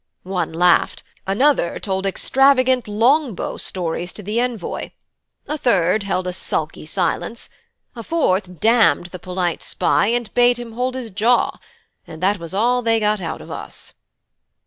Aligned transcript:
One 0.23 0.51
laughed; 0.51 1.03
another 1.27 1.77
told 1.77 2.07
extravagant 2.07 2.87
long 2.87 3.35
bow 3.35 3.57
stories 3.57 4.11
to 4.13 4.23
the 4.23 4.39
envoy; 4.41 4.89
a 5.47 5.59
third 5.59 6.01
held 6.01 6.25
a 6.25 6.33
sulky 6.33 6.87
silence; 6.87 7.49
a 7.95 8.01
fourth 8.01 8.59
damned 8.59 9.05
the 9.13 9.19
polite 9.19 9.61
spy 9.61 10.07
and 10.07 10.33
bade 10.33 10.57
him 10.57 10.71
hold 10.71 10.95
his 10.95 11.11
jaw 11.11 11.51
and 12.07 12.19
that 12.23 12.39
was 12.39 12.51
all 12.51 12.81
they 12.81 12.99
got 12.99 13.21
out 13.21 13.41
of 13.41 13.51
us.' 13.51 13.93